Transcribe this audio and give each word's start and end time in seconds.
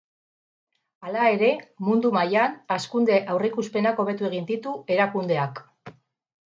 Hala 1.09 1.25
ere, 1.33 1.49
mundu 1.89 2.13
mailan, 2.17 2.57
hazkunde 2.77 3.21
aurreikuspenak 3.35 4.03
hobetu 4.05 4.31
egin 4.33 4.53
ditu 4.53 4.77
erakundeak. 4.97 5.65